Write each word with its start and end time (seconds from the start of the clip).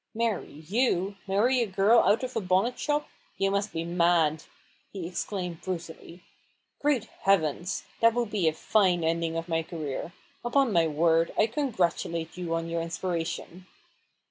u 0.01 0.17
Marry 0.17 0.51
you? 0.67 1.15
Marry 1.27 1.61
a 1.61 1.67
girl 1.67 1.99
out 1.99 2.23
of 2.23 2.35
a 2.35 2.41
bonnet 2.41 2.79
shop? 2.79 3.07
You 3.37 3.51
must 3.51 3.71
be 3.71 3.83
mad!" 3.83 4.45
he 4.93 5.05
exclaimed 5.05 5.57
HUGO 5.63 5.73
RAVEN 5.73 5.75
S 5.77 5.87
HAND. 5.89 5.97
153 6.81 6.81
brutally." 6.81 7.17
Great 7.29 7.29
heavens! 7.29 7.83
that 7.99 8.13
would 8.15 8.31
be 8.31 8.47
a 8.47 8.53
fine 8.53 9.03
ending 9.03 9.37
of 9.37 9.47
my 9.47 9.61
career. 9.61 10.11
Upon 10.43 10.73
my 10.73 10.87
word, 10.87 11.31
I 11.37 11.45
congratulate 11.45 12.35
you 12.35 12.55
on 12.55 12.67
your 12.67 12.81
inspiration 12.81 13.67